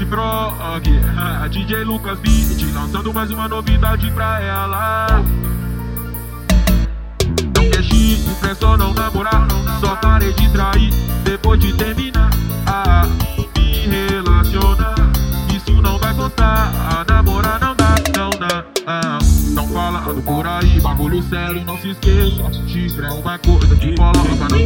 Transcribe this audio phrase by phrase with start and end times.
[1.42, 5.22] A DJ Lucas Beat lançando mais uma novidade pra ela.
[8.26, 9.46] Não quer só não namorar.
[9.78, 10.90] Só parei de trair
[11.22, 12.30] depois de terminar.
[12.66, 13.06] Ah,
[13.86, 14.94] me relacionar.
[15.54, 16.72] Isso não vai contar.
[16.90, 18.64] A namorar não dá, não dá.
[18.86, 19.18] Ah,
[19.50, 22.50] não falando por aí, bagulho sério, não se esqueça.
[22.66, 24.58] Chifre é uma coisa que coloca na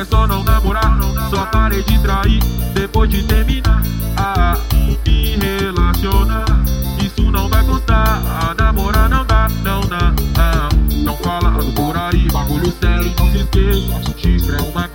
[0.00, 0.98] é só não namorar.
[1.30, 2.42] Só parei de trair
[2.74, 3.82] depois de terminar.
[4.16, 4.56] Ah,
[5.06, 6.44] me relacionar.
[7.02, 8.20] Isso não vai contar.
[8.42, 10.14] A namorar não dá, não dá.
[10.38, 10.68] Ah,
[11.04, 14.18] não falando por aí, bagulho sério, não se esqueça.
[14.18, 14.88] Chifre é uma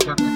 [0.00, 0.27] thousand.